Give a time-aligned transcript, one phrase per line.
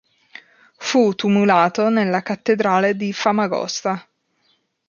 [0.77, 4.03] Fu tumulato nella cattedrale di Famagosta.